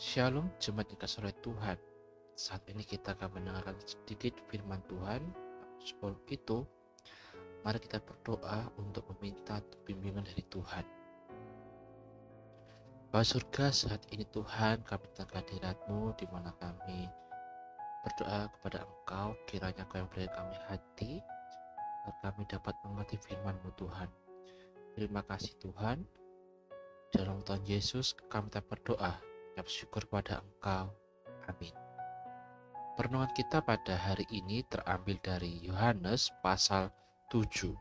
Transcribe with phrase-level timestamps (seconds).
[0.00, 1.76] Shalom, jemaat dikasih oleh Tuhan.
[2.32, 5.20] Saat ini kita akan mendengarkan sedikit firman Tuhan.
[5.76, 6.64] Sebelum itu,
[7.60, 10.88] mari kita berdoa untuk meminta bimbingan dari Tuhan.
[13.12, 17.04] Bapak surga, saat ini Tuhan kami datang kehadiratmu di mana kami
[18.00, 21.20] berdoa kepada Engkau, kiranya Kau yang beri kami hati,
[22.08, 24.08] agar kami dapat mengerti firman-Mu Tuhan.
[24.96, 26.08] Terima kasih Tuhan.
[27.12, 30.94] Dalam Tuhan Yesus kami tak berdoa, ucap syukur kepada Engkau.
[31.50, 31.74] Amin.
[32.94, 36.94] Perenungan kita pada hari ini terambil dari Yohanes pasal
[37.34, 37.74] 7.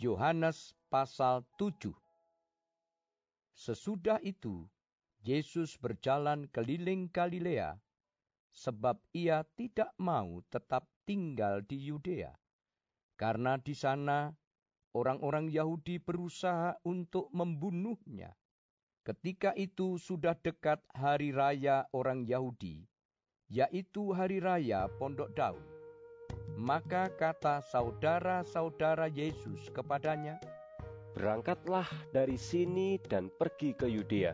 [0.00, 1.92] Yohanes pasal 7
[3.54, 4.66] Sesudah itu,
[5.22, 7.78] Yesus berjalan keliling Galilea,
[8.50, 12.34] sebab ia tidak mau tetap tinggal di Yudea,
[13.14, 14.32] karena di sana
[14.94, 18.34] orang-orang Yahudi berusaha untuk membunuhnya.
[19.04, 22.88] Ketika itu sudah dekat hari raya orang Yahudi,
[23.52, 25.60] yaitu hari raya Pondok Daun.
[26.56, 30.40] Maka kata saudara-saudara Yesus kepadanya,
[31.12, 31.84] Berangkatlah
[32.16, 34.32] dari sini dan pergi ke Yudea,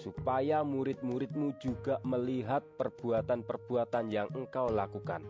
[0.00, 5.20] supaya murid-muridmu juga melihat perbuatan-perbuatan yang engkau lakukan.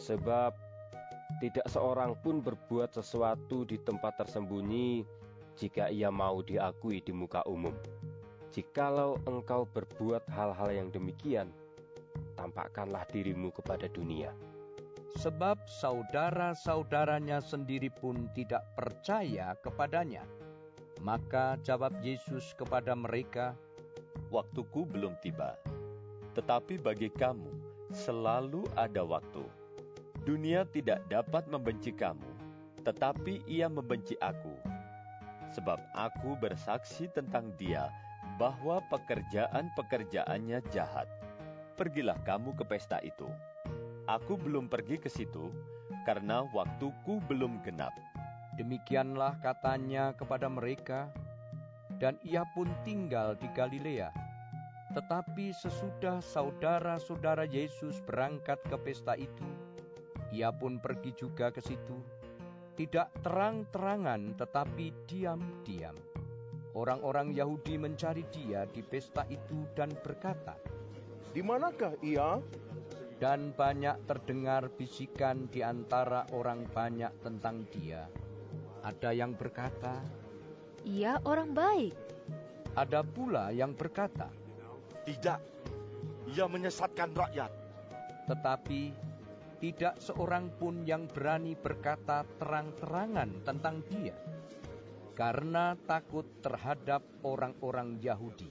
[0.00, 0.56] Sebab
[1.44, 5.21] tidak seorang pun berbuat sesuatu di tempat tersembunyi
[5.56, 7.74] jika ia mau diakui di muka umum.
[8.52, 11.48] Jikalau engkau berbuat hal-hal yang demikian,
[12.36, 14.36] tampakkanlah dirimu kepada dunia.
[15.20, 20.24] sebab saudara-saudaranya sendiri pun tidak percaya kepadanya.
[21.02, 23.58] Maka jawab Yesus kepada mereka,
[24.30, 25.58] waktuku belum tiba.
[26.32, 27.50] Tetapi bagi kamu
[27.92, 29.44] selalu ada waktu.
[30.22, 32.30] Dunia tidak dapat membenci kamu,
[32.86, 34.54] tetapi ia membenci aku.
[35.52, 37.92] Sebab aku bersaksi tentang dia
[38.40, 41.08] bahwa pekerjaan-pekerjaannya jahat.
[41.76, 43.28] Pergilah kamu ke pesta itu.
[44.08, 45.52] Aku belum pergi ke situ
[46.08, 47.92] karena waktuku belum genap.
[48.58, 51.08] Demikianlah katanya kepada mereka,
[51.96, 54.12] dan ia pun tinggal di Galilea.
[54.92, 59.48] Tetapi sesudah saudara-saudara Yesus berangkat ke pesta itu,
[60.28, 61.96] ia pun pergi juga ke situ.
[62.72, 65.92] Tidak terang-terangan tetapi diam-diam.
[66.72, 70.56] Orang-orang Yahudi mencari dia di pesta itu dan berkata,
[71.32, 72.40] Di manakah ia?
[73.22, 78.10] dan banyak terdengar bisikan di antara orang banyak tentang dia.
[78.82, 80.02] Ada yang berkata,
[80.82, 81.94] Ia orang baik.
[82.74, 84.26] ada pula yang berkata,
[85.06, 85.40] Tidak,
[86.34, 87.52] ia menyesatkan rakyat.
[88.22, 88.94] tetapi
[89.62, 94.18] tidak seorang pun yang berani berkata terang-terangan tentang dia,
[95.14, 98.50] karena takut terhadap orang-orang Yahudi.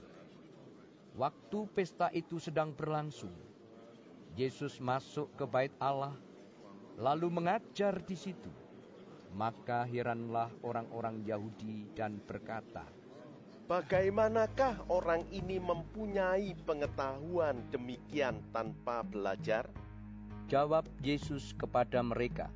[1.12, 3.36] Waktu pesta itu sedang berlangsung,
[4.40, 6.16] Yesus masuk ke bait Allah,
[6.96, 8.48] lalu mengajar di situ.
[9.36, 12.88] Maka heranlah orang-orang Yahudi dan berkata,
[13.68, 19.68] Bagaimanakah orang ini mempunyai pengetahuan demikian tanpa belajar?
[20.52, 22.52] Jawab Yesus kepada mereka,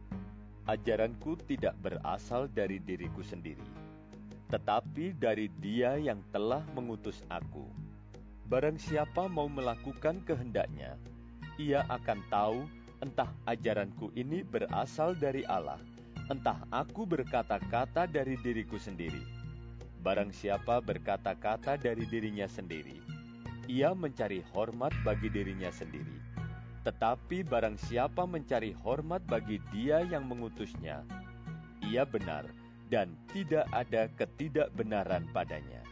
[0.69, 3.65] Ajaranku tidak berasal dari diriku sendiri,
[4.53, 7.65] tetapi dari Dia yang telah mengutus aku.
[8.53, 11.01] Barang siapa mau melakukan kehendaknya,
[11.57, 12.69] ia akan tahu
[13.01, 15.81] entah ajaranku ini berasal dari Allah,
[16.29, 19.25] entah aku berkata-kata dari diriku sendiri.
[20.05, 23.01] Barang siapa berkata-kata dari dirinya sendiri,
[23.73, 26.26] ia mencari hormat bagi dirinya sendiri.
[26.87, 31.03] Tetapi barang siapa mencari hormat bagi dia yang mengutusnya,
[31.83, 32.47] ia benar
[32.87, 35.83] dan tidak ada ketidakbenaran padanya.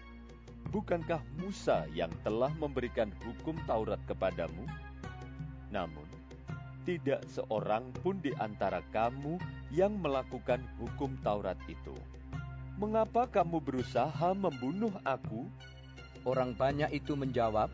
[0.71, 4.63] Bukankah Musa yang telah memberikan hukum Taurat kepadamu?
[5.75, 6.07] Namun,
[6.87, 9.43] tidak seorang pun di antara kamu
[9.75, 11.95] yang melakukan hukum Taurat itu.
[12.79, 15.51] Mengapa kamu berusaha membunuh aku?
[16.25, 17.69] orang banyak itu menjawab,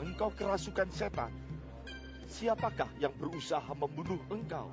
[0.00, 1.32] Engkau kerasukan setan.
[2.26, 4.66] Siapakah yang berusaha membunuh engkau?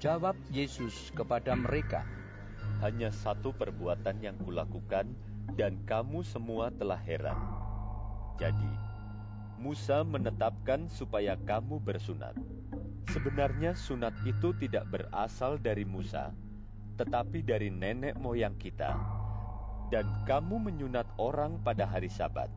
[0.00, 2.08] Jawab Yesus kepada mereka,
[2.80, 5.12] Hanya satu perbuatan yang kulakukan,
[5.60, 7.36] dan kamu semua telah heran.
[8.40, 8.72] Jadi,
[9.60, 12.32] Musa menetapkan supaya kamu bersunat.
[13.12, 16.32] Sebenarnya sunat itu tidak berasal dari Musa,
[16.96, 18.96] tetapi dari nenek moyang kita.
[19.92, 22.48] Dan kamu menyunat orang pada hari Sabat.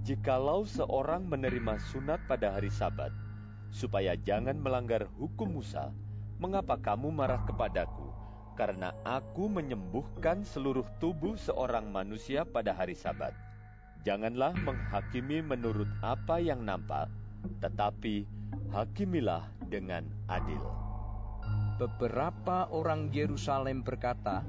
[0.00, 3.12] Jikalau seorang menerima sunat pada hari Sabat,
[3.70, 5.94] supaya jangan melanggar hukum Musa,
[6.42, 8.10] mengapa kamu marah kepadaku?
[8.58, 13.32] Karena aku menyembuhkan seluruh tubuh seorang manusia pada hari Sabat.
[14.04, 17.08] Janganlah menghakimi menurut apa yang nampak,
[17.64, 18.28] tetapi
[18.74, 20.60] hakimilah dengan adil.
[21.80, 24.44] Beberapa orang Yerusalem berkata,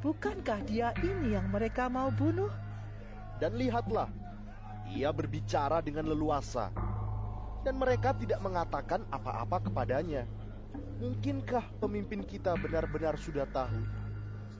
[0.00, 2.52] Bukankah dia ini yang mereka mau bunuh?
[3.40, 4.08] Dan lihatlah,
[4.88, 6.68] ia berbicara dengan leluasa,
[7.64, 10.28] dan mereka tidak mengatakan apa-apa kepadanya.
[11.00, 13.80] Mungkinkah pemimpin kita benar-benar sudah tahu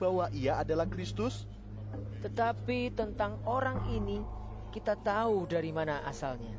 [0.01, 1.45] bahwa ia adalah Kristus?
[2.25, 4.25] Tetapi tentang orang ini
[4.73, 6.57] kita tahu dari mana asalnya.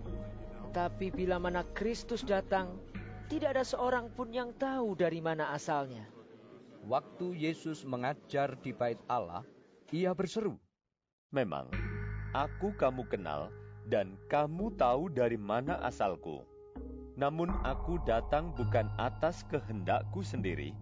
[0.72, 2.78] Tapi bila mana Kristus datang,
[3.26, 6.06] tidak ada seorang pun yang tahu dari mana asalnya.
[6.86, 9.42] Waktu Yesus mengajar di bait Allah,
[9.90, 10.62] ia berseru,
[11.34, 11.68] Memang,
[12.38, 13.50] aku kamu kenal
[13.86, 16.42] dan kamu tahu dari mana asalku.
[17.16, 20.76] Namun aku datang bukan atas kehendakku sendiri,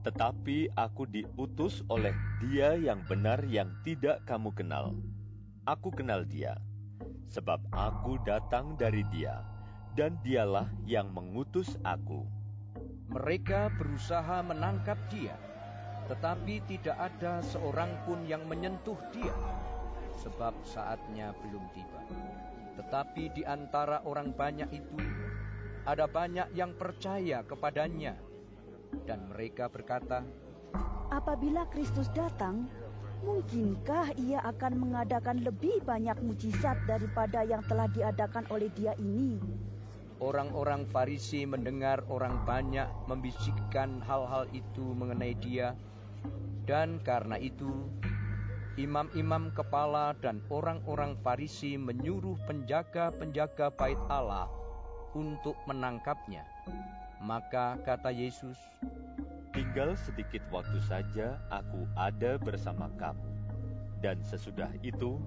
[0.00, 4.96] tetapi aku diutus oleh dia yang benar yang tidak kamu kenal.
[5.68, 6.56] Aku kenal dia,
[7.28, 9.44] sebab aku datang dari dia,
[9.92, 12.24] dan dialah yang mengutus aku.
[13.12, 15.36] Mereka berusaha menangkap dia,
[16.08, 19.32] tetapi tidak ada seorang pun yang menyentuh dia,
[20.18, 22.00] sebab saatnya belum tiba.
[22.78, 24.98] Tetapi di antara orang banyak itu,
[25.86, 28.18] ada banyak yang percaya kepadanya,
[29.06, 30.26] dan mereka berkata,
[31.14, 32.66] Apabila Kristus datang,
[33.22, 39.38] mungkinkah ia akan mengadakan lebih banyak mujizat daripada yang telah diadakan oleh dia ini?
[40.18, 45.74] Orang-orang Farisi mendengar orang banyak membisikkan hal-hal itu mengenai dia,
[46.64, 47.86] dan karena itu
[48.74, 54.50] imam-imam kepala dan orang-orang Farisi menyuruh penjaga-penjaga bait Allah
[55.14, 56.42] untuk menangkapnya.
[57.22, 58.58] Maka kata Yesus,
[59.54, 63.30] Tinggal sedikit waktu saja aku ada bersama kamu.
[64.02, 65.22] Dan sesudah itu,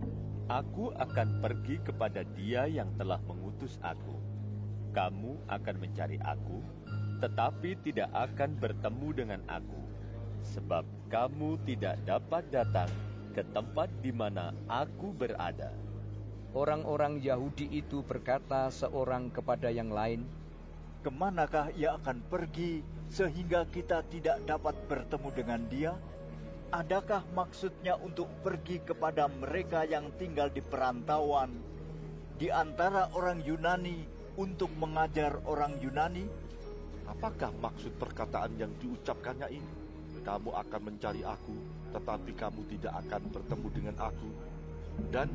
[0.52, 4.20] aku akan pergi kepada dia yang telah mengutus aku.
[4.92, 6.60] Kamu akan mencari aku,
[7.24, 9.80] tetapi tidak akan bertemu dengan aku.
[10.44, 12.92] Sebab kamu tidak dapat datang
[13.38, 15.70] ke tempat di mana aku berada.
[16.58, 20.26] orang-orang Yahudi itu berkata seorang kepada yang lain,
[21.06, 22.82] Ke manakah ia akan pergi
[23.14, 25.94] sehingga kita tidak dapat bertemu dengan dia?
[26.74, 31.62] Adakah maksudnya untuk pergi kepada mereka yang tinggal di perantauan
[32.42, 34.02] di antara orang Yunani
[34.42, 36.26] untuk mengajar orang Yunani?
[37.06, 39.87] Apakah maksud perkataan yang diucapkannya ini?
[40.28, 41.56] Kamu akan mencari aku,
[41.96, 44.30] tetapi kamu tidak akan bertemu dengan aku.
[45.08, 45.32] Dan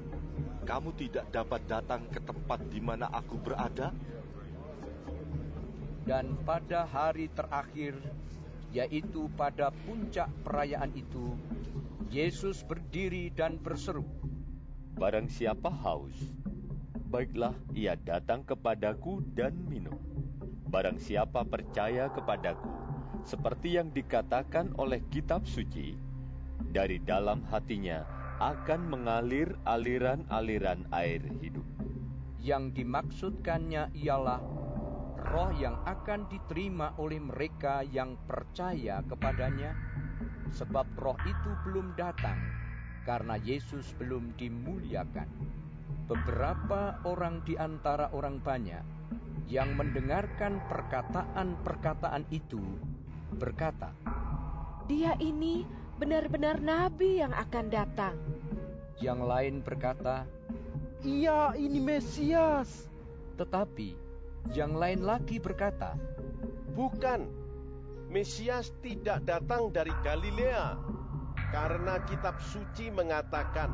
[0.68, 3.88] kamu tidak dapat datang ke tempat di mana aku berada?
[6.02, 7.94] dan pada hari terakhir,
[8.74, 11.38] yaitu pada puncak perayaan itu,
[12.10, 14.04] Yesus berdiri dan berseru,
[14.98, 16.14] Barang siapa haus,
[17.08, 19.96] baiklah ia datang kepadaku dan minum.
[20.68, 22.70] Barang siapa percaya kepadaku,
[23.22, 25.94] seperti yang dikatakan oleh kitab suci,
[26.72, 28.02] dari dalam hatinya
[28.42, 31.66] akan mengalir aliran-aliran air hidup.
[32.42, 34.42] Yang dimaksudkannya ialah
[35.30, 39.78] roh yang akan diterima oleh mereka yang percaya kepadanya,
[40.50, 42.36] sebab roh itu belum datang
[43.06, 45.30] karena Yesus belum dimuliakan.
[46.10, 48.82] Beberapa orang di antara orang banyak
[49.46, 52.60] yang mendengarkan perkataan-perkataan itu
[53.36, 53.92] berkata,
[54.86, 55.64] Dia ini
[55.96, 58.16] benar-benar nabi yang akan datang.
[59.00, 60.28] Yang lain berkata,
[61.02, 62.88] Ia ini Mesias.
[63.32, 63.96] tetapi
[64.52, 65.96] yang lain lagi berkata,
[66.76, 67.26] Bukan,
[68.12, 70.76] Mesias tidak datang dari Galilea,
[71.48, 73.72] karena kitab suci mengatakan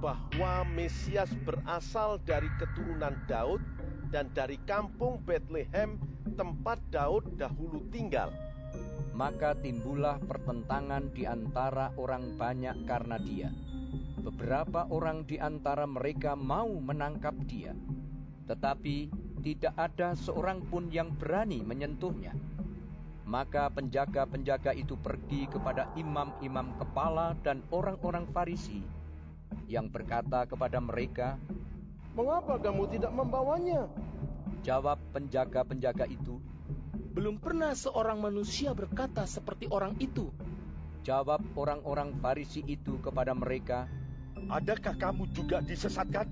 [0.00, 3.60] bahwa Mesias berasal dari keturunan Daud
[4.08, 6.00] dan dari kampung Bethlehem,
[6.40, 8.32] tempat Daud dahulu tinggal.
[9.20, 13.52] Maka timbullah pertentangan di antara orang banyak karena dia.
[14.16, 17.76] Beberapa orang di antara mereka mau menangkap dia,
[18.48, 19.12] tetapi
[19.44, 22.32] tidak ada seorang pun yang berani menyentuhnya.
[23.28, 28.80] Maka penjaga-penjaga itu pergi kepada imam-imam kepala dan orang-orang Farisi
[29.68, 31.36] yang berkata kepada mereka,
[32.16, 33.84] Mengapa kamu tidak membawanya?
[34.66, 36.42] Jawab penjaga-penjaga itu,
[37.10, 40.30] Belum pernah seorang manusia berkata seperti orang itu.
[41.02, 43.88] Jawab orang-orang Farisi itu kepada mereka,
[44.48, 46.26] Adakah kamu juga disesatkan?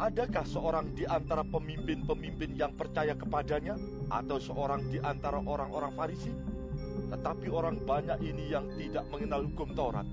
[0.00, 3.76] Adakah seorang di antara pemimpin-pemimpin yang percaya kepadanya
[4.08, 6.32] atau seorang di antara orang-orang Farisi?
[7.12, 10.04] Tetapi orang banyak ini yang tidak mengenal hukum Taurat.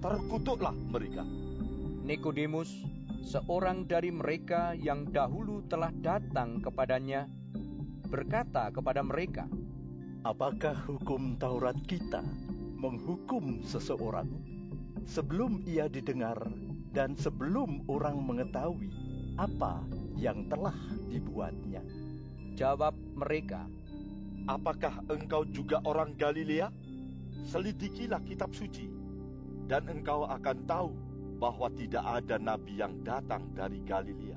[0.00, 1.24] Terkutuklah mereka.
[2.04, 2.68] Nikodemus,
[3.22, 7.28] seorang dari mereka yang dahulu telah datang kepadanya
[8.10, 9.46] berkata kepada mereka,
[10.20, 12.20] Apakah hukum Taurat kita
[12.76, 14.28] menghukum seseorang
[15.08, 16.36] sebelum ia didengar
[16.92, 18.92] dan sebelum orang mengetahui
[19.40, 19.80] apa
[20.18, 20.76] yang telah
[21.08, 21.80] dibuatnya?
[22.58, 23.64] Jawab mereka,
[24.50, 26.68] Apakah engkau juga orang Galilea?
[27.46, 28.90] Selidikilah kitab suci,
[29.70, 30.90] dan engkau akan tahu
[31.40, 34.36] bahwa tidak ada nabi yang datang dari Galilea.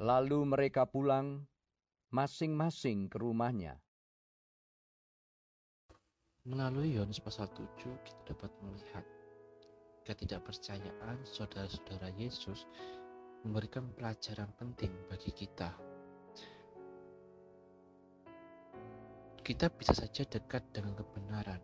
[0.00, 1.44] Lalu mereka pulang
[2.14, 3.74] masing-masing ke rumahnya.
[6.46, 7.66] Melalui Yohanes pasal 7
[8.06, 9.02] kita dapat melihat
[10.06, 12.70] ketidakpercayaan saudara-saudara Yesus
[13.42, 15.74] memberikan pelajaran penting bagi kita.
[19.42, 21.58] Kita bisa saja dekat dengan kebenaran,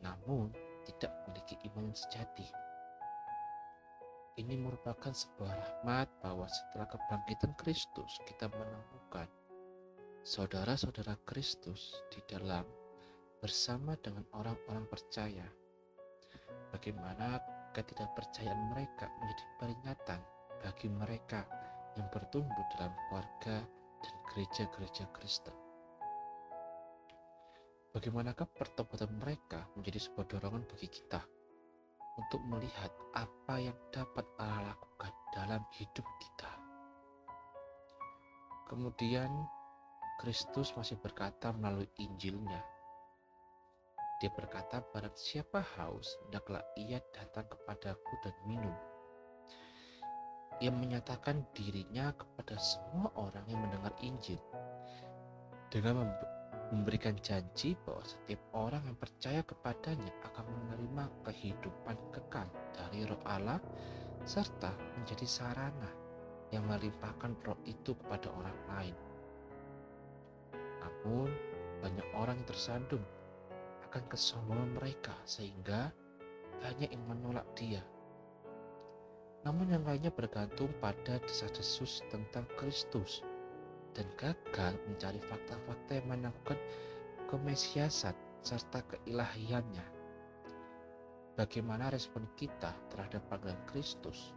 [0.00, 0.56] namun
[0.88, 2.48] tidak memiliki iman sejati.
[4.40, 9.28] Ini merupakan sebuah rahmat bahwa setelah kebangkitan Kristus kita menemukan
[10.22, 12.62] saudara-saudara Kristus di dalam
[13.42, 15.42] bersama dengan orang-orang percaya.
[16.70, 17.42] Bagaimana
[17.74, 20.20] ketidakpercayaan mereka menjadi peringatan
[20.62, 21.42] bagi mereka
[21.98, 23.66] yang bertumbuh dalam keluarga
[23.98, 25.58] dan gereja-gereja Kristen.
[27.90, 31.18] Bagaimanakah pertobatan mereka menjadi sebuah dorongan bagi kita
[32.14, 36.52] untuk melihat apa yang dapat Allah lakukan dalam hidup kita.
[38.70, 39.28] Kemudian
[40.20, 42.60] Kristus masih berkata melalui Injilnya.
[44.22, 48.76] Dia berkata, barang siapa haus, hendaklah ia datang kepadaku dan minum.
[50.62, 54.38] Ia menyatakan dirinya kepada semua orang yang mendengar Injil
[55.74, 56.06] dengan
[56.70, 63.58] memberikan janji bahwa setiap orang yang percaya kepadanya akan menerima kehidupan kekal dari roh Allah
[64.22, 65.90] serta menjadi sarana
[66.54, 68.96] yang melimpahkan roh itu kepada orang lain.
[71.02, 71.30] Namun,
[71.82, 73.02] banyak orang yang tersandung
[73.90, 75.90] akan kesombongan mereka sehingga
[76.62, 77.82] banyak yang menolak dia.
[79.42, 83.26] Namun yang lainnya bergantung pada desas-desus tentang Kristus
[83.98, 86.58] dan gagal mencari fakta-fakta yang menaklukkan
[87.26, 88.14] kemesiasan
[88.46, 89.82] serta keilahiannya.
[91.34, 94.30] Bagaimana respon kita terhadap panggilan Kristus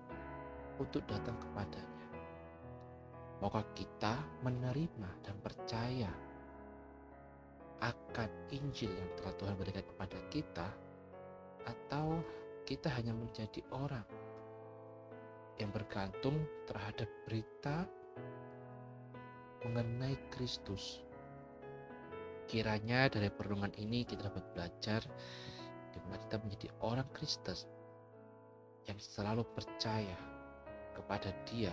[0.81, 2.07] untuk datang kepadanya?
[3.43, 5.35] Maukah kita menerima dan
[8.75, 10.67] Injil yang telah Tuhan berikan kepada kita
[11.63, 12.20] atau
[12.67, 14.03] kita hanya menjadi orang
[15.55, 17.88] yang bergantung terhadap berita
[19.63, 21.00] mengenai Kristus.
[22.51, 25.08] Kiranya dari perundungan ini kita dapat belajar
[25.96, 27.55] di mana kita menjadi orang Kristen
[28.91, 30.20] yang selalu percaya
[30.91, 31.72] kepada Dia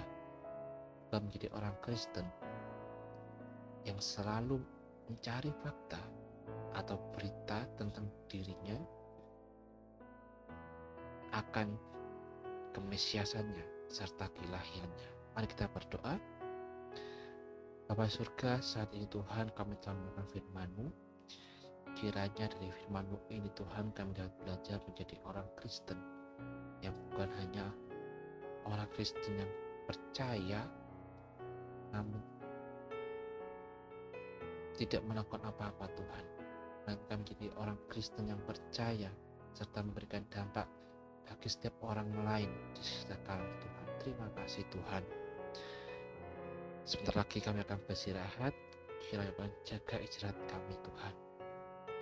[1.11, 2.31] dan menjadi orang Kristen
[3.83, 4.63] yang selalu
[5.11, 6.12] mencari fakta
[6.73, 8.77] atau berita tentang dirinya
[11.33, 11.73] akan
[12.77, 15.09] kemesiasannya serta keilahiannya.
[15.37, 16.17] Mari kita berdoa.
[17.89, 20.87] Bapak surga, saat ini Tuhan kami telah melakukan firman-Mu.
[21.93, 26.01] Kiranya dari firman-Mu ini Tuhan kami dapat belajar menjadi orang Kristen
[26.81, 27.69] yang bukan hanya
[28.65, 29.53] orang Kristen yang
[29.85, 30.65] percaya
[31.93, 32.21] namun
[34.81, 36.42] tidak melakukan apa-apa Tuhan.
[36.83, 39.09] Kami menjadi orang Kristen yang percaya
[39.55, 40.67] serta memberikan dampak
[41.29, 43.87] bagi setiap orang lain di sekitar kami Tuhan.
[44.03, 45.03] Terima kasih Tuhan.
[46.83, 48.55] Sebentar lagi kami akan beristirahat.
[49.07, 51.15] Kiranya Tuhan jaga istirahat kami Tuhan.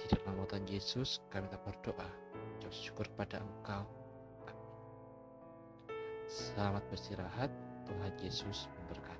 [0.01, 2.09] Di dalam nama Yesus kami tak berdoa.
[2.65, 3.85] Jauh syukur pada Engkau.
[6.31, 7.53] Selamat beristirahat.
[7.85, 9.20] Tuhan Yesus memberkati.